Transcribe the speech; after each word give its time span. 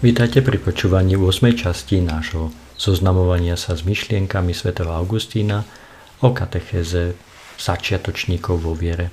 Vítajte 0.00 0.40
pri 0.40 0.56
počúvaní 0.56 1.12
8. 1.12 1.52
časti 1.52 2.00
nášho 2.00 2.48
zoznamovania 2.80 3.52
sa 3.60 3.76
s 3.76 3.84
myšlienkami 3.84 4.56
svätého 4.56 4.88
Augustína 4.88 5.68
o 6.24 6.32
katechéze 6.32 7.12
začiatočníkov 7.60 8.64
vo 8.64 8.72
viere. 8.72 9.12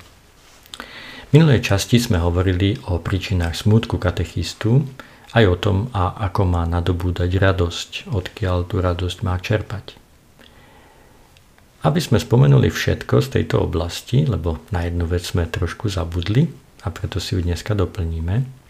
V 1.28 1.30
minulej 1.36 1.60
časti 1.68 2.00
sme 2.00 2.24
hovorili 2.24 2.80
o 2.88 3.04
príčinách 3.04 3.68
smútku 3.68 4.00
katechistu, 4.00 4.88
aj 5.36 5.44
o 5.52 5.56
tom, 5.60 5.78
a 5.92 6.24
ako 6.24 6.48
má 6.48 6.64
nadobúdať 6.64 7.36
radosť, 7.36 7.92
odkiaľ 8.08 8.72
tú 8.72 8.80
radosť 8.80 9.18
má 9.28 9.36
čerpať. 9.44 10.00
Aby 11.84 12.00
sme 12.00 12.16
spomenuli 12.16 12.72
všetko 12.72 13.28
z 13.28 13.28
tejto 13.36 13.60
oblasti, 13.60 14.24
lebo 14.24 14.64
na 14.72 14.88
jednu 14.88 15.04
vec 15.04 15.28
sme 15.28 15.52
trošku 15.52 15.92
zabudli 15.92 16.48
a 16.88 16.96
preto 16.96 17.20
si 17.20 17.36
ju 17.36 17.44
dneska 17.44 17.76
doplníme, 17.76 18.67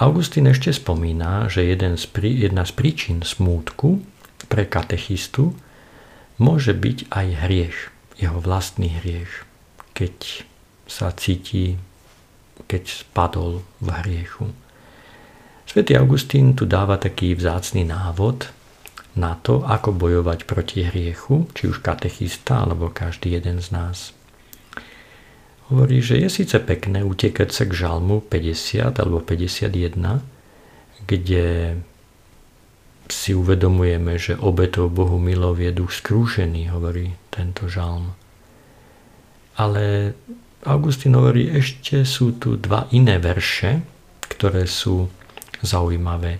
Augustín 0.00 0.48
ešte 0.48 0.72
spomína, 0.72 1.52
že 1.52 1.68
jeden 1.68 2.00
z 2.00 2.08
jedna 2.24 2.64
z 2.64 2.72
príčin 2.72 3.20
smútku 3.20 4.00
pre 4.48 4.64
katechistu 4.64 5.52
môže 6.40 6.72
byť 6.72 7.12
aj 7.12 7.26
hriech, 7.44 7.78
jeho 8.16 8.40
vlastný 8.40 8.88
hriech, 8.88 9.44
keď 9.92 10.48
sa 10.88 11.12
cíti, 11.12 11.76
keď 12.64 13.04
spadol 13.04 13.60
v 13.84 13.88
hriechu. 14.00 14.46
Svetý 15.68 15.96
Augustín 16.00 16.56
tu 16.56 16.64
dáva 16.64 16.96
taký 16.96 17.36
vzácný 17.36 17.84
návod 17.84 18.48
na 19.12 19.36
to, 19.44 19.60
ako 19.64 19.92
bojovať 19.92 20.48
proti 20.48 20.88
hriechu, 20.88 21.52
či 21.52 21.68
už 21.68 21.84
katechista 21.84 22.64
alebo 22.64 22.88
každý 22.88 23.36
jeden 23.36 23.60
z 23.60 23.68
nás 23.76 24.16
hovorí, 25.72 26.04
že 26.04 26.20
je 26.20 26.28
síce 26.28 26.60
pekné 26.60 27.00
utekať 27.00 27.48
sa 27.48 27.64
k 27.64 27.72
žalmu 27.72 28.20
50 28.28 29.00
alebo 29.00 29.24
51, 29.24 30.20
kde 31.08 31.80
si 33.08 33.32
uvedomujeme, 33.32 34.20
že 34.20 34.36
obetou 34.36 34.92
Bohu 34.92 35.16
milov 35.16 35.60
je 35.60 35.72
duch 35.72 35.92
skrúšený, 35.92 36.68
hovorí 36.72 37.16
tento 37.32 37.66
žalm. 37.66 38.12
Ale 39.56 40.14
Augustín 40.64 41.18
hovorí, 41.18 41.50
ešte 41.50 42.06
sú 42.06 42.38
tu 42.38 42.56
dva 42.56 42.86
iné 42.94 43.18
verše, 43.18 43.82
ktoré 44.30 44.64
sú 44.64 45.10
zaujímavé. 45.60 46.38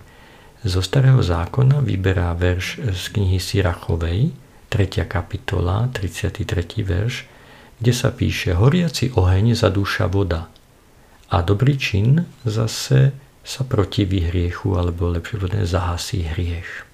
Zo 0.63 0.79
starého 0.79 1.19
zákona 1.19 1.83
vyberá 1.83 2.31
verš 2.33 2.79
z 2.95 3.03
knihy 3.19 3.37
Sirachovej, 3.37 4.31
3. 4.71 5.05
kapitola, 5.05 5.91
33. 5.91 6.47
verš, 6.81 7.32
kde 7.83 7.91
sa 7.91 8.15
píše 8.15 8.55
horiaci 8.55 9.11
oheň 9.11 9.59
zadúša 9.59 10.07
voda 10.07 10.47
a 11.27 11.43
dobrý 11.43 11.75
čin 11.75 12.23
zase 12.47 13.11
sa 13.43 13.67
protiví 13.67 14.23
hriechu, 14.23 14.79
alebo 14.79 15.11
lepšie 15.11 15.35
povedané 15.35 15.67
zahasí 15.67 16.23
hriech. 16.23 16.87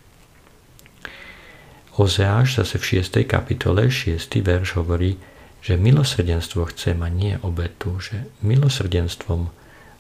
Ozeáš 1.93 2.65
zase 2.65 2.81
v 2.81 3.05
6. 3.05 3.21
kapitole 3.29 3.93
6. 3.93 4.17
verš 4.41 4.81
hovorí, 4.81 5.21
že 5.61 5.77
milosrdenstvo 5.77 6.65
chce 6.73 6.97
mať 6.97 7.13
nie 7.13 7.37
obetu, 7.45 8.01
že 8.01 8.25
milosrdenstvom 8.41 9.53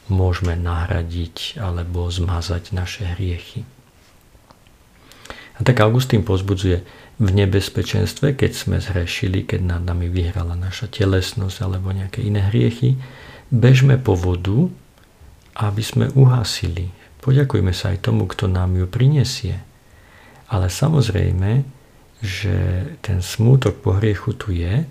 môžeme 0.09 0.57
nahradiť 0.57 1.61
alebo 1.61 2.09
zmazať 2.09 2.73
naše 2.73 3.05
hriechy. 3.13 3.61
A 5.59 5.67
tak 5.67 5.83
Augustín 5.83 6.23
pozbudzuje, 6.23 6.87
v 7.19 7.29
nebezpečenstve, 7.35 8.31
keď 8.39 8.51
sme 8.55 8.77
zhrešili, 8.79 9.43
keď 9.43 9.75
nad 9.75 9.83
nami 9.83 10.07
vyhrala 10.07 10.55
naša 10.55 10.87
telesnosť 10.87 11.67
alebo 11.67 11.91
nejaké 11.91 12.23
iné 12.23 12.47
hriechy, 12.47 12.95
bežme 13.51 13.99
po 13.99 14.15
vodu, 14.15 14.71
aby 15.59 15.83
sme 15.83 16.07
uhasili. 16.15 16.95
Poďakujme 17.19 17.75
sa 17.75 17.91
aj 17.91 18.07
tomu, 18.07 18.23
kto 18.31 18.47
nám 18.47 18.79
ju 18.79 18.87
prinesie. 18.87 19.59
Ale 20.47 20.71
samozrejme, 20.71 21.67
že 22.23 22.87
ten 23.03 23.19
smútok 23.19 23.83
po 23.83 23.99
hriechu 23.99 24.31
tu 24.39 24.55
je 24.55 24.87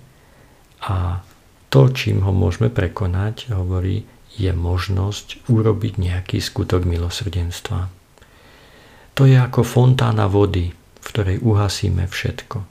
a 0.85 1.25
to, 1.73 1.89
čím 1.89 2.25
ho 2.29 2.33
môžeme 2.33 2.69
prekonať, 2.69 3.57
hovorí, 3.57 4.05
je 4.37 4.53
možnosť 4.53 5.49
urobiť 5.49 5.97
nejaký 5.97 6.39
skutok 6.45 6.85
milosrdenstva. 6.85 7.98
To 9.19 9.27
je 9.27 9.35
ako 9.35 9.67
fontána 9.67 10.31
vody, 10.31 10.71
v 10.71 11.07
ktorej 11.11 11.43
uhasíme 11.43 12.07
všetko. 12.07 12.63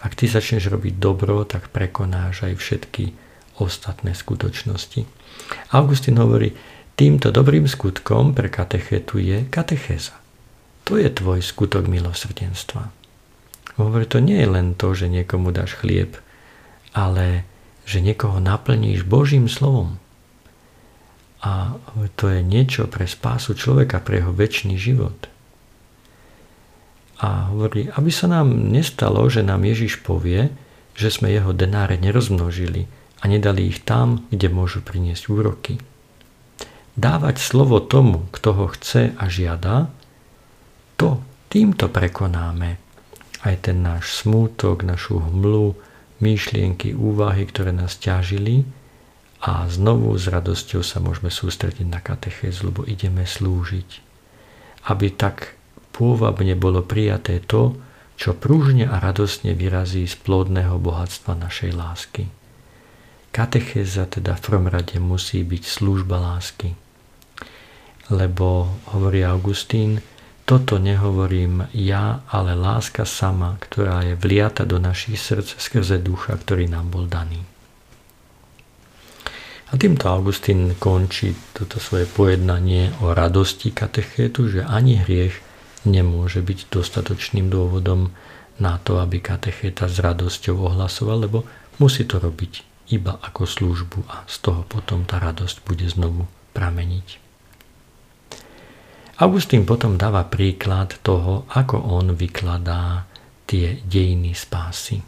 Ak 0.00 0.16
ty 0.16 0.24
začneš 0.24 0.72
robiť 0.72 0.96
dobro, 0.96 1.44
tak 1.44 1.68
prekonáš 1.68 2.48
aj 2.48 2.54
všetky 2.56 3.12
ostatné 3.60 4.16
skutočnosti. 4.16 5.04
Augustín 5.76 6.16
hovorí, 6.16 6.56
týmto 6.96 7.28
dobrým 7.28 7.68
skutkom 7.68 8.32
pre 8.32 8.48
katechetu 8.48 9.20
je 9.20 9.44
katechéza. 9.52 10.16
To 10.88 10.96
je 10.96 11.12
tvoj 11.12 11.44
skutok 11.44 11.84
milosrdenstva. 11.92 12.88
Hovorí, 13.76 14.08
to 14.08 14.24
nie 14.24 14.40
je 14.40 14.48
len 14.48 14.72
to, 14.72 14.96
že 14.96 15.12
niekomu 15.12 15.52
dáš 15.52 15.76
chlieb, 15.76 16.16
ale 16.96 17.44
že 17.84 18.00
niekoho 18.00 18.40
naplníš 18.40 19.04
Božím 19.04 19.44
slovom. 19.44 20.00
A 21.44 21.76
to 22.16 22.32
je 22.32 22.40
niečo 22.40 22.88
pre 22.88 23.04
spásu 23.04 23.52
človeka, 23.52 24.00
pre 24.00 24.24
jeho 24.24 24.32
väčší 24.32 24.80
život 24.80 25.31
a 27.22 27.54
hovorí, 27.54 27.86
aby 27.94 28.10
sa 28.10 28.26
nám 28.26 28.50
nestalo, 28.50 29.22
že 29.30 29.46
nám 29.46 29.62
Ježiš 29.62 30.02
povie, 30.02 30.50
že 30.98 31.08
sme 31.08 31.30
jeho 31.30 31.54
denáre 31.54 31.94
nerozmnožili 31.94 32.90
a 33.22 33.30
nedali 33.30 33.70
ich 33.70 33.86
tam, 33.86 34.26
kde 34.34 34.50
môžu 34.50 34.82
priniesť 34.82 35.30
úroky. 35.30 35.78
Dávať 36.98 37.38
slovo 37.38 37.78
tomu, 37.78 38.26
kto 38.34 38.48
ho 38.58 38.66
chce 38.74 39.14
a 39.14 39.24
žiada, 39.30 39.88
to 40.98 41.22
týmto 41.46 41.88
prekonáme 41.88 42.82
aj 43.42 43.70
ten 43.70 43.82
náš 43.82 44.22
smútok, 44.22 44.82
našu 44.82 45.18
hmlu, 45.22 45.78
myšlienky, 46.22 46.94
úvahy, 46.94 47.46
ktoré 47.46 47.74
nás 47.74 47.98
ťažili 47.98 48.62
a 49.42 49.66
znovu 49.66 50.14
s 50.14 50.30
radosťou 50.30 50.86
sa 50.86 51.02
môžeme 51.02 51.30
sústrediť 51.30 51.86
na 51.86 51.98
katechéz, 51.98 52.62
lebo 52.62 52.86
ideme 52.86 53.26
slúžiť. 53.26 53.90
Aby 54.86 55.14
tak 55.14 55.58
pôvabne 55.92 56.56
bolo 56.56 56.80
prijaté 56.80 57.38
to, 57.44 57.76
čo 58.16 58.36
pružne 58.36 58.88
a 58.88 58.98
radosne 58.98 59.52
vyrazí 59.52 60.08
z 60.08 60.16
plodného 60.20 60.80
bohatstva 60.80 61.36
našej 61.36 61.72
lásky. 61.76 62.24
Katechéza 63.32 64.04
teda 64.08 64.36
v 64.36 64.44
prvom 64.44 64.66
rade 64.68 65.00
musí 65.00 65.40
byť 65.40 65.62
služba 65.64 66.20
lásky. 66.20 66.76
Lebo, 68.12 68.76
hovorí 68.92 69.24
Augustín, 69.24 70.04
toto 70.44 70.76
nehovorím 70.76 71.70
ja, 71.72 72.20
ale 72.28 72.52
láska 72.52 73.08
sama, 73.08 73.56
ktorá 73.56 74.04
je 74.04 74.14
vliata 74.18 74.68
do 74.68 74.76
našich 74.76 75.16
srdc 75.16 75.56
skrze 75.56 75.96
ducha, 76.02 76.36
ktorý 76.36 76.68
nám 76.68 76.92
bol 76.92 77.08
daný. 77.08 77.40
A 79.72 79.80
týmto 79.80 80.12
Augustín 80.12 80.76
končí 80.76 81.32
toto 81.56 81.80
svoje 81.80 82.04
pojednanie 82.04 82.92
o 83.00 83.16
radosti 83.16 83.72
katechétu, 83.72 84.52
že 84.52 84.60
ani 84.68 85.00
hriech 85.00 85.51
nemôže 85.84 86.42
byť 86.42 86.70
dostatočným 86.70 87.50
dôvodom 87.50 88.14
na 88.60 88.78
to, 88.78 89.02
aby 89.02 89.18
katechéta 89.18 89.90
s 89.90 89.98
radosťou 89.98 90.70
ohlasoval, 90.70 91.26
lebo 91.26 91.38
musí 91.82 92.06
to 92.06 92.22
robiť 92.22 92.62
iba 92.92 93.16
ako 93.18 93.48
službu 93.48 94.00
a 94.06 94.28
z 94.28 94.36
toho 94.44 94.62
potom 94.68 95.08
tá 95.08 95.18
radosť 95.18 95.64
bude 95.64 95.86
znovu 95.88 96.28
prameniť. 96.52 97.22
Augustín 99.22 99.62
potom 99.62 99.96
dáva 99.96 100.26
príklad 100.26 100.98
toho, 101.00 101.46
ako 101.52 101.78
on 101.78 102.16
vykladá 102.18 103.06
tie 103.46 103.78
dejiny 103.86 104.34
spásy. 104.34 105.04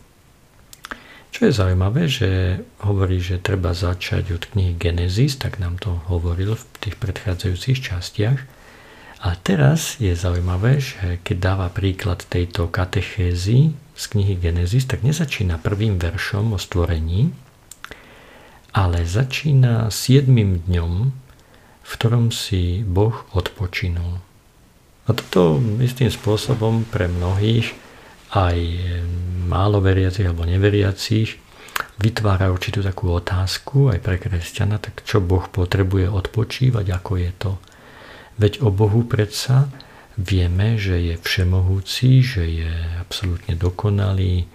Čo 1.34 1.50
je 1.50 1.52
zaujímavé, 1.58 2.06
že 2.06 2.62
hovorí, 2.86 3.18
že 3.18 3.42
treba 3.42 3.74
začať 3.74 4.38
od 4.38 4.42
knihy 4.54 4.78
Genesis, 4.78 5.34
tak 5.34 5.58
nám 5.58 5.82
to 5.82 5.98
hovoril 6.06 6.54
v 6.54 6.64
tých 6.78 6.94
predchádzajúcich 6.94 7.78
častiach, 7.82 8.38
a 9.24 9.32
teraz 9.40 9.96
je 9.96 10.12
zaujímavé, 10.12 10.84
že 10.84 11.16
keď 11.24 11.36
dáva 11.40 11.72
príklad 11.72 12.20
tejto 12.28 12.68
katechézy 12.68 13.72
z 13.72 14.04
knihy 14.12 14.36
Genesis, 14.36 14.84
tak 14.84 15.00
nezačína 15.00 15.56
prvým 15.64 15.96
veršom 15.96 16.52
o 16.52 16.60
stvorení, 16.60 17.32
ale 18.76 19.08
začína 19.08 19.88
siedmým 19.88 20.68
dňom, 20.68 20.92
v 21.80 21.90
ktorom 21.96 22.28
si 22.36 22.84
Boh 22.84 23.24
odpočinul. 23.32 24.20
A 25.08 25.10
toto 25.16 25.56
istým 25.80 26.12
spôsobom 26.12 26.84
pre 26.84 27.08
mnohých, 27.08 27.72
aj 28.36 28.60
málo 29.48 29.80
veriacich 29.80 30.28
alebo 30.28 30.44
neveriacich, 30.44 31.40
vytvára 31.96 32.52
určitú 32.52 32.84
takú 32.84 33.08
otázku 33.08 33.88
aj 33.88 34.04
pre 34.04 34.20
kresťana, 34.20 34.76
tak 34.76 35.00
čo 35.08 35.24
Boh 35.24 35.48
potrebuje 35.48 36.12
odpočívať, 36.12 36.86
ako 36.92 37.12
je 37.16 37.32
to 37.40 37.56
Veď 38.34 38.66
o 38.66 38.74
Bohu 38.74 39.06
predsa 39.06 39.70
vieme, 40.18 40.74
že 40.78 40.98
je 40.98 41.14
všemohúci, 41.18 42.22
že 42.22 42.42
je 42.42 42.72
absolútne 42.98 43.54
dokonalý, 43.54 44.46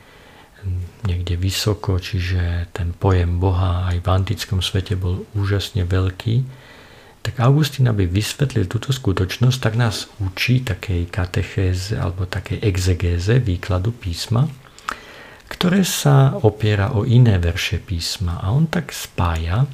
niekde 1.08 1.40
vysoko, 1.40 2.00
čiže 2.00 2.68
ten 2.76 2.92
pojem 2.92 3.40
Boha 3.40 3.88
aj 3.88 4.04
v 4.04 4.08
antickom 4.12 4.60
svete 4.60 5.00
bol 5.00 5.24
úžasne 5.32 5.88
veľký. 5.88 6.44
tak 7.20 7.40
Augustín, 7.44 7.88
aby 7.88 8.08
vysvetlil 8.08 8.66
túto 8.66 8.96
skutočnosť, 8.96 9.58
tak 9.60 9.76
nás 9.76 10.08
učí 10.24 10.64
takej 10.64 11.12
katechéze 11.12 12.00
alebo 12.00 12.26
takej 12.26 12.64
exegéze 12.64 13.38
výkladu 13.44 13.92
písma, 13.92 14.48
ktoré 15.52 15.84
sa 15.84 16.36
opiera 16.42 16.96
o 16.96 17.04
iné 17.04 17.36
verše 17.38 17.78
písma. 17.80 18.40
A 18.40 18.56
on 18.56 18.72
tak 18.72 18.96
spája 18.96 19.68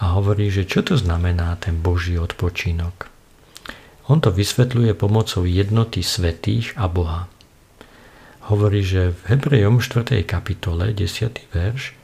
a 0.00 0.04
hovorí, 0.16 0.48
že 0.48 0.64
čo 0.64 0.82
to 0.82 0.96
znamená 0.96 1.54
ten 1.60 1.78
Boží 1.78 2.16
odpočinok. 2.16 3.13
On 4.04 4.20
to 4.20 4.28
vysvetľuje 4.28 4.92
pomocou 4.92 5.48
jednoty 5.48 6.04
svetých 6.04 6.76
a 6.76 6.92
Boha. 6.92 7.24
Hovorí, 8.52 8.84
že 8.84 9.16
v 9.16 9.20
Hebrejom 9.32 9.80
4. 9.80 10.20
kapitole, 10.28 10.92
10. 10.92 11.48
verš, 11.56 11.96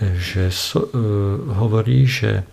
že 0.00 0.48
so, 0.48 0.88
uh, 0.88 1.60
hovorí, 1.60 2.08
že 2.08 2.48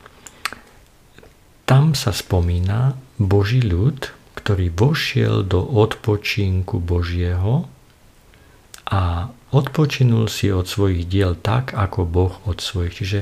tam 1.64 1.96
sa 1.96 2.12
spomína 2.12 3.00
Boží 3.16 3.64
ľud, 3.64 4.12
ktorý 4.36 4.72
vošiel 4.76 5.48
do 5.48 5.64
odpočinku 5.64 6.84
Božieho 6.84 7.68
a 8.88 9.32
odpočinul 9.52 10.28
si 10.28 10.52
od 10.52 10.68
svojich 10.68 11.08
diel 11.08 11.36
tak, 11.40 11.76
ako 11.76 12.08
Boh 12.08 12.36
od 12.48 12.60
svojich. 12.60 12.94
Čiže 13.04 13.20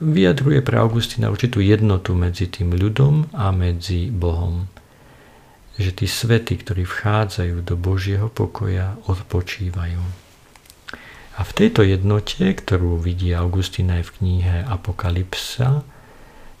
vyjadruje 0.00 0.60
pre 0.60 0.76
Augustína 0.80 1.32
určitú 1.32 1.64
jednotu 1.64 2.12
medzi 2.12 2.46
tým 2.50 2.76
ľudom 2.76 3.32
a 3.32 3.52
medzi 3.52 4.12
Bohom. 4.12 4.68
Že 5.76 5.90
tí 6.02 6.06
svety, 6.08 6.60
ktorí 6.64 6.88
vchádzajú 6.88 7.64
do 7.64 7.74
Božieho 7.76 8.32
pokoja, 8.32 8.96
odpočívajú. 9.08 10.00
A 11.36 11.40
v 11.44 11.52
tejto 11.52 11.84
jednote, 11.84 12.48
ktorú 12.48 12.96
vidí 12.96 13.36
Augustín 13.36 13.92
aj 13.92 14.08
v 14.08 14.14
knihe 14.20 14.56
Apokalypsa, 14.64 15.84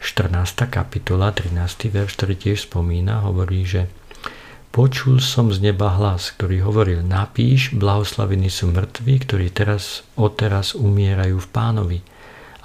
14. 0.04 0.68
kapitola, 0.68 1.32
13. 1.32 1.88
verš, 1.88 2.12
ktorý 2.20 2.34
tiež 2.36 2.68
spomína, 2.68 3.24
hovorí, 3.24 3.64
že 3.64 3.88
Počul 4.76 5.24
som 5.24 5.48
z 5.48 5.72
neba 5.72 5.88
hlas, 5.88 6.36
ktorý 6.36 6.60
hovoril, 6.60 7.00
napíš, 7.00 7.72
blahoslavení 7.72 8.52
sú 8.52 8.68
mŕtvi, 8.68 9.24
ktorí 9.24 9.48
teraz, 9.48 10.04
odteraz 10.20 10.76
umierajú 10.76 11.40
v 11.40 11.48
pánovi. 11.48 11.98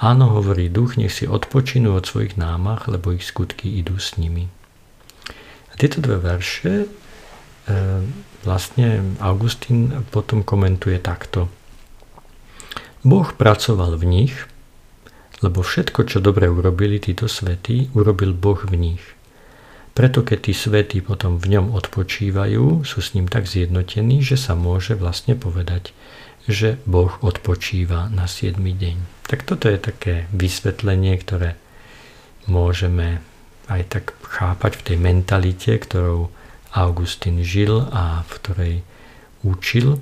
Áno, 0.01 0.33
hovorí 0.33 0.65
duch, 0.65 0.97
nech 0.97 1.13
si 1.13 1.29
odpočinú 1.29 1.93
od 1.93 2.09
svojich 2.09 2.33
námach, 2.33 2.89
lebo 2.89 3.13
ich 3.13 3.21
skutky 3.21 3.69
idú 3.69 4.01
s 4.01 4.17
nimi. 4.17 4.49
A 5.69 5.73
tieto 5.77 6.01
dve 6.01 6.17
verše 6.17 6.73
e, 6.83 6.87
vlastne 8.41 9.13
Augustín 9.21 10.01
potom 10.09 10.41
komentuje 10.41 10.97
takto. 10.97 11.53
Boh 13.05 13.29
pracoval 13.29 14.01
v 14.01 14.05
nich, 14.09 14.35
lebo 15.45 15.61
všetko, 15.61 16.09
čo 16.09 16.17
dobre 16.17 16.49
urobili 16.49 16.97
títo 16.97 17.29
svety, 17.29 17.93
urobil 17.93 18.33
Boh 18.33 18.57
v 18.57 18.73
nich– 18.73 19.05
preto 19.91 20.23
keď 20.23 20.39
tí 20.47 20.53
svety 20.55 20.97
potom 21.03 21.35
v 21.35 21.59
ňom 21.59 21.75
odpočívajú, 21.75 22.87
sú 22.87 22.99
s 23.03 23.11
ním 23.11 23.27
tak 23.27 23.43
zjednotení, 23.43 24.23
že 24.23 24.39
sa 24.39 24.55
môže 24.55 24.95
vlastne 24.95 25.35
povedať, 25.35 25.91
že 26.49 26.81
Boh 26.89 27.11
odpočíva 27.21 28.09
na 28.09 28.25
7. 28.25 28.57
deň. 28.57 29.27
Tak 29.29 29.45
toto 29.45 29.69
je 29.69 29.77
také 29.77 30.25
vysvetlenie, 30.33 31.17
ktoré 31.21 31.57
môžeme 32.49 33.21
aj 33.69 33.81
tak 33.87 34.05
chápať 34.25 34.81
v 34.81 34.85
tej 34.85 34.97
mentalite, 34.97 35.71
ktorou 35.77 36.33
Augustín 36.71 37.43
žil 37.43 37.87
a 37.91 38.23
v 38.25 38.29
ktorej 38.39 38.75
učil, 39.43 39.99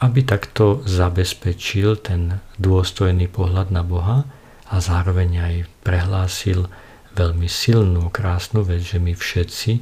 aby 0.00 0.20
takto 0.22 0.84
zabezpečil 0.84 1.98
ten 2.00 2.40
dôstojný 2.60 3.30
pohľad 3.30 3.72
na 3.72 3.82
Boha 3.86 4.28
a 4.66 4.74
zároveň 4.82 5.30
aj 5.40 5.54
prehlásil, 5.86 6.66
veľmi 7.16 7.48
silnú, 7.48 8.12
krásnu 8.12 8.60
vec, 8.60 8.84
že 8.84 9.00
my 9.00 9.16
všetci, 9.16 9.80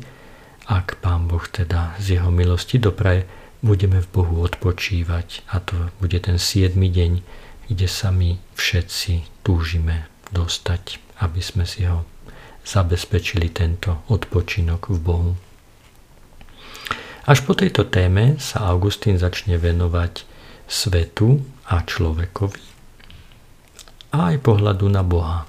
ak 0.70 1.02
Pán 1.02 1.26
Boh 1.26 1.42
teda 1.44 1.98
z 1.98 2.18
Jeho 2.20 2.30
milosti 2.30 2.78
dopraje, 2.78 3.26
budeme 3.64 4.04
v 4.04 4.08
Bohu 4.12 4.44
odpočívať 4.44 5.48
a 5.48 5.64
to 5.64 5.88
bude 5.96 6.20
ten 6.20 6.36
7. 6.36 6.76
deň, 6.76 7.24
kde 7.72 7.88
sa 7.88 8.12
my 8.12 8.36
všetci 8.60 9.40
túžime 9.40 10.04
dostať, 10.36 11.00
aby 11.24 11.40
sme 11.40 11.64
si 11.64 11.88
ho 11.88 12.04
zabezpečili 12.68 13.48
tento 13.48 14.04
odpočinok 14.12 14.92
v 14.92 14.98
Bohu. 15.00 15.32
Až 17.24 17.40
po 17.48 17.56
tejto 17.56 17.88
téme 17.88 18.36
sa 18.36 18.68
Augustín 18.68 19.16
začne 19.16 19.56
venovať 19.56 20.28
svetu 20.68 21.40
a 21.64 21.80
človekovi 21.80 22.60
a 24.12 24.30
aj 24.30 24.44
pohľadu 24.44 24.86
na 24.92 25.00
Boha. 25.00 25.48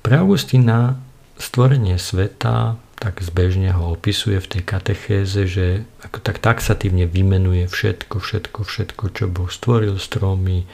Pre 0.00 0.14
Augustína 0.16 0.96
stvorenie 1.36 2.00
sveta 2.00 2.80
tak 3.00 3.24
zbežne 3.24 3.72
ho 3.72 3.96
opisuje 3.96 4.36
v 4.36 4.50
tej 4.56 4.62
katechéze, 4.62 5.48
že 5.48 5.88
ako 6.04 6.20
tak 6.20 6.36
taxatívne 6.36 7.08
vymenuje 7.08 7.64
všetko, 7.64 8.20
všetko, 8.20 8.60
všetko, 8.60 9.04
čo 9.16 9.24
Boh 9.32 9.48
stvoril, 9.48 9.96
stromy, 9.96 10.68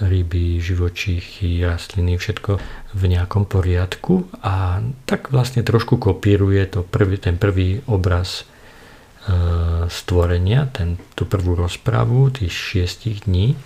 ryby, 0.00 0.62
živočíchy, 0.64 1.60
rastliny, 1.60 2.16
všetko 2.16 2.56
v 2.96 3.02
nejakom 3.04 3.44
poriadku 3.44 4.30
a 4.40 4.80
tak 5.04 5.28
vlastne 5.34 5.66
trošku 5.66 6.00
kopíruje 6.00 6.64
to 6.70 6.80
prvý, 6.86 7.20
ten 7.20 7.36
prvý 7.36 7.82
obraz 7.84 8.46
e, 9.26 9.84
stvorenia, 9.90 10.70
ten, 10.70 10.96
tú 11.18 11.26
prvú 11.26 11.58
rozpravu 11.58 12.30
tých 12.30 12.54
šiestich 12.54 13.26
dní, 13.26 13.58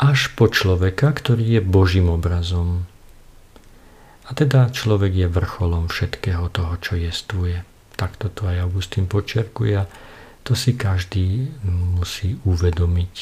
až 0.00 0.32
po 0.32 0.48
človeka, 0.48 1.12
ktorý 1.12 1.58
je 1.58 1.60
Božím 1.60 2.12
obrazom. 2.12 2.89
A 4.30 4.34
teda 4.38 4.70
človek 4.70 5.26
je 5.26 5.26
vrcholom 5.26 5.90
všetkého 5.90 6.46
toho, 6.54 6.78
čo 6.78 6.94
jestvuje. 6.94 7.66
Takto 7.98 8.30
to 8.30 8.46
aj 8.46 8.62
Augustín 8.62 9.10
počerkuje 9.10 9.74
a 9.74 9.90
to 10.46 10.54
si 10.54 10.78
každý 10.78 11.50
musí 11.66 12.38
uvedomiť. 12.46 13.14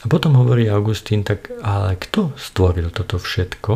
A 0.00 0.08
potom 0.08 0.38
hovorí 0.38 0.70
Augustín, 0.70 1.26
tak 1.26 1.50
ale 1.60 1.98
kto 1.98 2.32
stvoril 2.38 2.88
toto 2.94 3.18
všetko? 3.18 3.72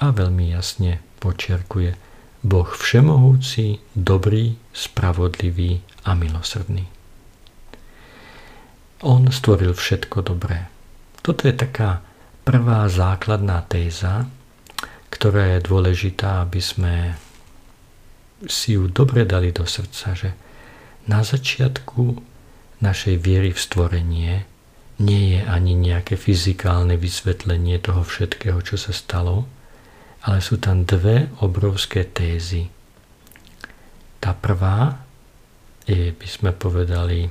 A 0.00 0.06
veľmi 0.10 0.50
jasne 0.50 0.98
počerkuje. 1.20 1.94
Boh 2.42 2.66
všemohúci, 2.66 3.78
dobrý, 3.92 4.56
spravodlivý 4.72 5.84
a 6.08 6.16
milosrdný. 6.16 6.88
On 9.04 9.28
stvoril 9.28 9.76
všetko 9.76 10.24
dobré. 10.24 10.66
Toto 11.20 11.44
je 11.44 11.54
taká 11.54 12.00
prvá 12.42 12.88
základná 12.88 13.60
téza, 13.66 14.26
ktorá 15.16 15.56
je 15.56 15.64
dôležitá, 15.64 16.44
aby 16.44 16.60
sme 16.60 16.94
si 18.44 18.76
ju 18.76 18.92
dobre 18.92 19.24
dali 19.24 19.48
do 19.48 19.64
srdca, 19.64 20.12
že 20.12 20.30
na 21.08 21.24
začiatku 21.24 22.20
našej 22.84 23.16
viery 23.16 23.56
v 23.56 23.62
stvorenie 23.64 24.34
nie 25.00 25.22
je 25.36 25.40
ani 25.40 25.72
nejaké 25.72 26.20
fyzikálne 26.20 27.00
vysvetlenie 27.00 27.80
toho 27.80 28.04
všetkého, 28.04 28.60
čo 28.60 28.76
sa 28.76 28.92
stalo, 28.92 29.48
ale 30.24 30.44
sú 30.44 30.60
tam 30.60 30.84
dve 30.84 31.32
obrovské 31.40 32.04
tézy. 32.04 32.68
Tá 34.20 34.36
prvá 34.36 35.00
je, 35.88 36.12
by 36.12 36.28
sme 36.28 36.50
povedali, 36.52 37.30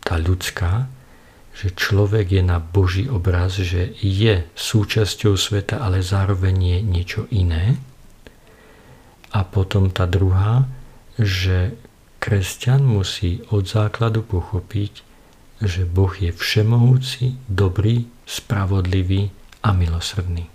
tá 0.00 0.16
ľudská, 0.16 0.86
že 1.56 1.72
človek 1.72 2.36
je 2.36 2.42
na 2.44 2.60
Boží 2.60 3.08
obraz, 3.08 3.56
že 3.56 3.96
je 4.04 4.44
súčasťou 4.52 5.40
sveta, 5.40 5.80
ale 5.80 6.04
zároveň 6.04 6.56
je 6.76 6.78
niečo 6.84 7.22
iné. 7.32 7.80
A 9.32 9.40
potom 9.40 9.88
tá 9.88 10.04
druhá, 10.04 10.68
že 11.16 11.72
kresťan 12.20 12.84
musí 12.84 13.40
od 13.48 13.64
základu 13.64 14.20
pochopiť, 14.20 15.00
že 15.64 15.88
Boh 15.88 16.12
je 16.12 16.28
všemohúci, 16.28 17.40
dobrý, 17.48 18.04
spravodlivý 18.28 19.32
a 19.64 19.72
milosrdný. 19.72 20.52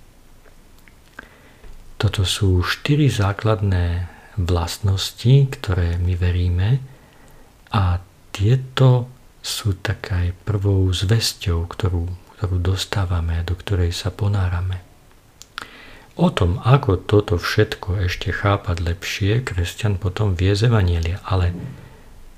Toto 1.98 2.22
sú 2.25 2.62
štyri 2.62 3.10
základné 3.10 4.05
vlastnosti, 4.38 5.50
ktoré 5.50 5.98
my 5.98 6.13
veríme 6.13 6.70
a 7.74 7.98
tieto 8.29 9.10
sú 9.41 9.74
tak 9.81 10.13
aj 10.13 10.38
prvou 10.45 10.86
zväzťou, 10.93 11.65
ktorú, 11.65 12.05
ktorú 12.38 12.57
dostávame, 12.62 13.41
do 13.41 13.57
ktorej 13.57 13.89
sa 13.89 14.13
ponárame. 14.13 14.86
O 16.13 16.29
tom, 16.29 16.62
ako 16.62 17.01
toto 17.01 17.41
všetko 17.41 18.05
ešte 18.05 18.29
chápať 18.29 18.77
lepšie, 18.86 19.41
kresťan 19.41 19.98
potom 19.98 20.38
vie 20.38 20.53
z 20.53 20.69
Evanielia, 20.69 21.17
ale 21.25 21.57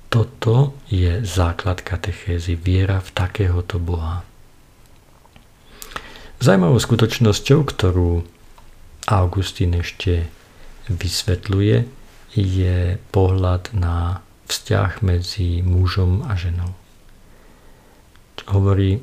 toto 0.08 0.72
je 0.88 1.20
základ 1.20 1.84
katechézy, 1.84 2.56
viera 2.56 3.04
v 3.04 3.10
takéhoto 3.12 3.76
Boha. 3.76 4.24
Zajímavou 6.40 6.80
skutočnosťou, 6.80 7.60
ktorú 7.66 8.24
Augustín 9.04 9.76
ešte 9.76 10.32
vysvetľuje, 10.88 11.84
je 12.34 12.78
pohľad 13.12 13.76
na 13.76 14.24
vzťah 14.48 15.04
medzi 15.04 15.60
mužom 15.60 16.24
a 16.24 16.32
ženou 16.38 16.83
hovorí, 18.48 19.00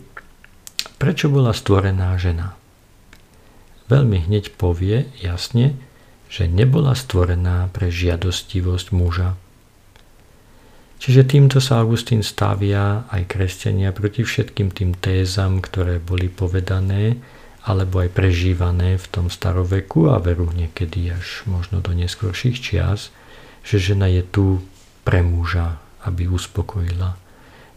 prečo 1.02 1.30
bola 1.30 1.54
stvorená 1.54 2.14
žena. 2.18 2.58
veľmi 3.92 4.30
hneď 4.30 4.56
povie 4.56 5.12
jasne, 5.20 5.76
že 6.32 6.48
nebola 6.48 6.96
stvorená 6.96 7.68
pre 7.76 7.92
žiadostivosť 7.92 8.88
muža. 8.96 9.36
Čiže 11.02 11.28
týmto 11.28 11.58
sa 11.60 11.82
Augustín 11.82 12.22
stavia 12.24 13.10
aj 13.10 13.26
kresťania 13.26 13.92
proti 13.92 14.24
všetkým 14.24 14.70
tým 14.72 14.94
tézam, 14.96 15.60
ktoré 15.60 15.98
boli 15.98 16.30
povedané 16.30 17.18
alebo 17.66 18.02
aj 18.02 18.14
prežívané 18.14 18.98
v 18.98 19.06
tom 19.10 19.28
staroveku 19.30 20.10
a 20.10 20.18
veru 20.18 20.50
niekedy 20.50 21.14
až 21.14 21.46
možno 21.46 21.82
do 21.82 21.94
neskôrších 21.94 22.58
čias, 22.58 23.14
že 23.62 23.78
žena 23.78 24.10
je 24.10 24.26
tu 24.26 24.46
pre 25.06 25.22
muža, 25.22 25.78
aby 26.06 26.26
uspokojila 26.26 27.18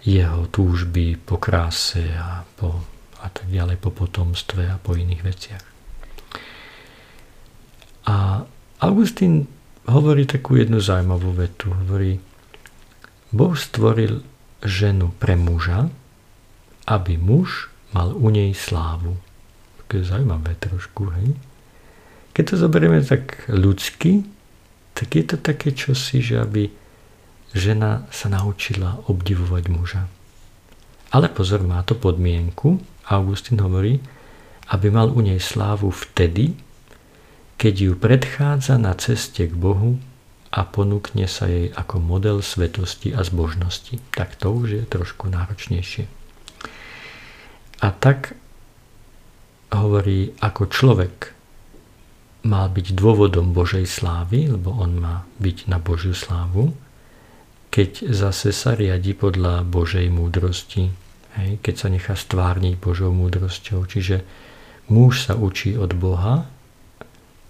jeho 0.05 0.45
túžby 0.53 1.17
po 1.17 1.41
kráse 1.41 2.05
a, 2.13 2.45
po, 2.61 2.85
a 3.25 3.29
tak 3.33 3.49
ďalej, 3.49 3.81
po 3.81 3.91
potomstve 3.91 4.69
a 4.69 4.77
po 4.77 4.93
iných 4.93 5.23
veciach. 5.25 5.65
A 8.05 8.45
Augustín 8.85 9.49
hovorí 9.89 10.29
takú 10.29 10.61
jednu 10.61 10.77
zaujímavú 10.77 11.33
vetu. 11.33 11.73
Hovorí, 11.73 12.21
Boh 13.33 13.57
stvoril 13.57 14.21
ženu 14.61 15.09
pre 15.17 15.41
muža, 15.41 15.89
aby 16.85 17.17
muž 17.17 17.73
mal 17.97 18.13
u 18.13 18.29
nej 18.29 18.53
slávu. 18.53 19.17
Také 19.85 20.05
zaujímavé 20.05 20.53
trošku, 20.61 21.09
hej? 21.17 21.33
Keď 22.37 22.45
to 22.45 22.55
zoberieme 22.61 23.01
tak 23.01 23.47
ľudsky, 23.49 24.27
tak 24.93 25.09
je 25.17 25.25
to 25.25 25.37
také 25.41 25.73
čosi, 25.73 26.21
že 26.21 26.43
aby 26.43 26.69
žena 27.55 28.05
sa 28.11 28.27
naučila 28.29 29.01
obdivovať 29.07 29.65
muža. 29.71 30.03
Ale 31.15 31.31
pozor, 31.31 31.63
má 31.63 31.81
to 31.87 31.95
podmienku, 31.95 32.83
Augustín 33.07 33.63
hovorí, 33.63 34.03
aby 34.75 34.91
mal 34.91 35.15
u 35.15 35.23
nej 35.23 35.39
slávu 35.39 35.95
vtedy, 35.95 36.59
keď 37.55 37.75
ju 37.79 37.93
predchádza 37.95 38.75
na 38.83 38.99
ceste 38.99 39.47
k 39.47 39.55
Bohu 39.55 40.03
a 40.51 40.67
ponúkne 40.67 41.31
sa 41.31 41.47
jej 41.47 41.71
ako 41.71 42.03
model 42.03 42.43
svetosti 42.43 43.15
a 43.15 43.23
zbožnosti. 43.23 44.03
Tak 44.11 44.35
to 44.35 44.51
už 44.51 44.69
je 44.75 44.85
trošku 44.91 45.31
náročnejšie. 45.31 46.11
A 47.79 47.89
tak 47.95 48.35
hovorí, 49.71 50.35
ako 50.43 50.67
človek 50.67 51.35
mal 52.45 52.69
byť 52.69 52.87
dôvodom 52.93 53.57
Božej 53.57 53.87
slávy, 53.89 54.51
lebo 54.51 54.75
on 54.75 54.99
má 54.99 55.25
byť 55.41 55.69
na 55.69 55.81
Božiu 55.81 56.13
slávu, 56.13 56.73
keď 57.75 58.07
zase 58.07 58.55
sa 58.55 58.79
riadi 58.79 59.19
podľa 59.19 59.67
Božej 59.67 60.07
múdrosti, 60.07 60.95
hej, 61.35 61.59
keď 61.59 61.75
sa 61.75 61.89
nechá 61.91 62.15
stvárniť 62.15 62.79
Božou 62.79 63.11
múdrosťou. 63.11 63.83
Čiže 63.91 64.23
muž 64.87 65.27
sa 65.27 65.35
učí 65.35 65.75
od 65.75 65.91
Boha 65.99 66.47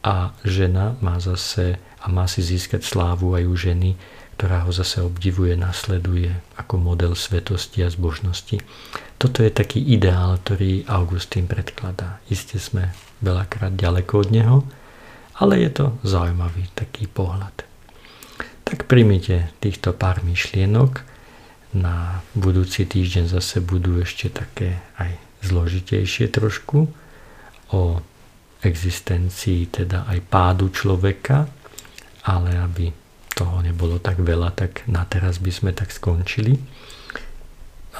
a 0.00 0.32
žena 0.40 0.96
má 1.04 1.20
zase 1.20 1.76
a 2.00 2.08
má 2.08 2.24
si 2.24 2.40
získať 2.40 2.80
slávu 2.88 3.36
aj 3.36 3.44
u 3.44 3.52
ženy, 3.52 3.90
ktorá 4.40 4.64
ho 4.64 4.72
zase 4.72 5.04
obdivuje, 5.04 5.60
nasleduje 5.60 6.32
ako 6.56 6.80
model 6.80 7.12
svetosti 7.12 7.84
a 7.84 7.92
zbožnosti. 7.92 8.64
Toto 9.20 9.44
je 9.44 9.52
taký 9.52 9.84
ideál, 9.84 10.40
ktorý 10.40 10.88
Augustín 10.88 11.44
predkladá. 11.44 12.24
Isté 12.32 12.56
sme 12.56 12.96
veľakrát 13.20 13.76
ďaleko 13.76 14.24
od 14.24 14.28
neho, 14.32 14.56
ale 15.36 15.60
je 15.60 15.70
to 15.84 15.86
zaujímavý 16.00 16.72
taký 16.72 17.12
pohľad. 17.12 17.73
Tak 18.64 18.88
primite 18.88 19.52
týchto 19.60 19.92
pár 19.92 20.24
myšlienok. 20.24 21.04
Na 21.74 22.22
budúci 22.38 22.86
týždeň 22.86 23.28
zase 23.28 23.58
budú 23.60 23.98
ešte 23.98 24.30
také 24.30 24.78
aj 24.96 25.10
zložitejšie 25.44 26.30
trošku 26.30 26.86
o 27.74 27.98
existencii 28.64 29.68
teda 29.68 30.08
aj 30.08 30.18
pádu 30.30 30.72
človeka, 30.72 31.44
ale 32.24 32.56
aby 32.56 32.88
toho 33.34 33.60
nebolo 33.60 33.98
tak 33.98 34.22
veľa, 34.22 34.54
tak 34.54 34.86
na 34.88 35.04
teraz 35.04 35.42
by 35.42 35.50
sme 35.52 35.70
tak 35.74 35.90
skončili. 35.90 36.56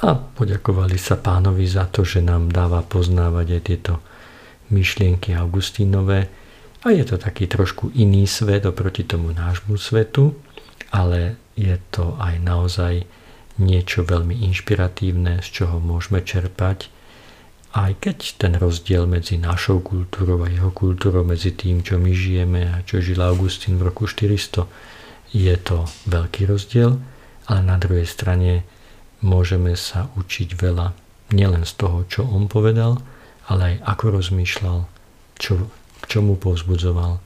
A 0.01 0.15
poďakovali 0.15 0.95
sa 0.99 1.19
pánovi 1.19 1.67
za 1.67 1.87
to, 1.87 2.07
že 2.07 2.23
nám 2.23 2.51
dáva 2.51 2.83
poznávať 2.83 3.47
aj 3.59 3.61
tieto 3.63 3.93
myšlienky 4.71 5.35
Augustínové. 5.35 6.27
A 6.83 6.91
je 6.91 7.03
to 7.03 7.15
taký 7.19 7.47
trošku 7.47 7.91
iný 7.95 8.27
svet 8.27 8.65
oproti 8.65 9.03
tomu 9.03 9.31
nášmu 9.31 9.75
svetu, 9.75 10.35
ale 10.95 11.35
je 11.59 11.75
to 11.91 12.15
aj 12.15 12.39
naozaj 12.39 13.03
niečo 13.59 14.07
veľmi 14.07 14.47
inšpiratívne, 14.47 15.43
z 15.43 15.47
čoho 15.51 15.83
môžeme 15.83 16.23
čerpať 16.23 16.95
aj 17.75 17.91
keď 17.99 18.17
ten 18.39 18.53
rozdiel 18.55 19.03
medzi 19.03 19.35
našou 19.35 19.83
kultúrou 19.83 20.47
a 20.47 20.47
jeho 20.47 20.71
kultúrou, 20.71 21.27
medzi 21.27 21.51
tým, 21.51 21.83
čo 21.83 21.99
my 21.99 22.15
žijeme 22.15 22.71
a 22.71 22.79
čo 22.87 23.03
žil 23.03 23.19
Augustín 23.19 23.75
v 23.75 23.91
roku 23.91 24.07
400, 24.07 24.63
je 25.35 25.55
to 25.59 25.83
veľký 26.07 26.47
rozdiel, 26.47 26.95
ale 27.51 27.61
na 27.67 27.75
druhej 27.75 28.07
strane 28.07 28.63
môžeme 29.19 29.75
sa 29.75 30.07
učiť 30.15 30.55
veľa 30.55 30.95
nielen 31.35 31.67
z 31.67 31.73
toho, 31.75 32.07
čo 32.07 32.23
on 32.23 32.47
povedal, 32.47 33.03
ale 33.51 33.75
aj 33.75 33.75
ako 33.91 34.23
rozmýšľal, 34.23 34.87
čo, 35.35 35.67
k 35.99 36.03
čomu 36.07 36.39
povzbudzoval 36.39 37.19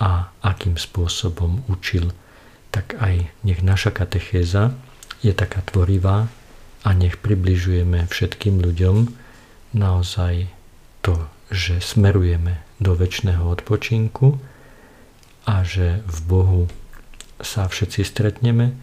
a 0.00 0.32
akým 0.40 0.80
spôsobom 0.80 1.68
učil. 1.68 2.16
Tak 2.72 2.96
aj 2.96 3.28
nech 3.44 3.60
naša 3.60 3.92
katechéza 3.92 4.72
je 5.20 5.30
taká 5.36 5.60
tvorivá 5.62 6.32
a 6.82 6.88
nech 6.96 7.20
približujeme 7.20 8.08
všetkým 8.10 8.58
ľuďom, 8.58 9.12
naozaj 9.76 10.50
to, 11.04 11.28
že 11.52 11.78
smerujeme 11.78 12.64
do 12.82 12.96
väčšného 12.96 13.44
odpočinku 13.44 14.40
a 15.46 15.62
že 15.62 16.02
v 16.08 16.18
Bohu 16.26 16.62
sa 17.42 17.68
všetci 17.68 18.02
stretneme 18.02 18.74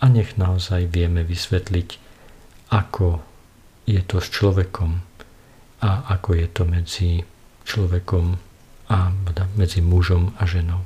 a 0.00 0.04
nech 0.10 0.36
naozaj 0.36 0.88
vieme 0.88 1.24
vysvetliť, 1.24 1.88
ako 2.74 3.22
je 3.86 4.00
to 4.02 4.18
s 4.20 4.28
človekom 4.28 5.00
a 5.80 5.90
ako 6.12 6.30
je 6.34 6.46
to 6.50 6.62
medzi 6.66 7.10
človekom 7.64 8.36
a 8.90 9.12
medzi 9.54 9.80
mužom 9.80 10.34
a 10.40 10.44
ženou. 10.48 10.82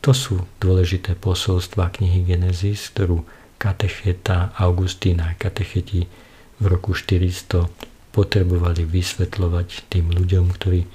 To 0.00 0.16
sú 0.16 0.48
dôležité 0.56 1.12
posolstva 1.12 1.92
knihy 1.92 2.24
Genesis, 2.24 2.88
ktorú 2.96 3.20
katecheta 3.60 4.56
Augustína 4.56 5.36
katecheti 5.36 6.08
v 6.56 6.64
roku 6.64 6.96
400 6.96 7.68
potrebovali 8.10 8.88
vysvetľovať 8.88 9.92
tým 9.92 10.08
ľuďom, 10.08 10.50
ktorí 10.56 10.88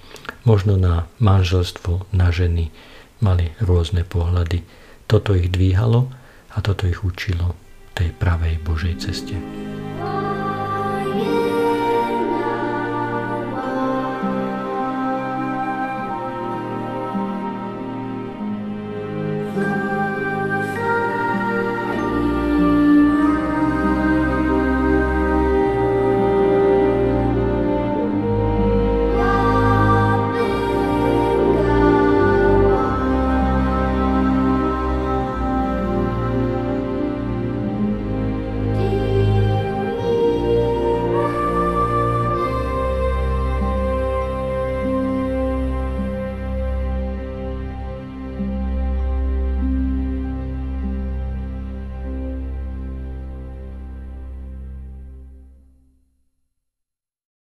možno 0.44 0.76
na 0.76 1.06
manželstvo, 1.22 2.10
na 2.18 2.34
ženy 2.34 2.74
mali 3.22 3.54
rôzne 3.62 4.04
pohľady. 4.04 4.66
Toto 5.06 5.38
ich 5.38 5.54
dvíhalo 5.54 6.10
a 6.52 6.58
toto 6.66 6.90
ich 6.90 7.06
učilo 7.06 7.54
tej 7.94 8.10
pravej 8.10 8.58
Božej 8.66 8.96
ceste. 9.00 9.38
Oh 11.16 11.65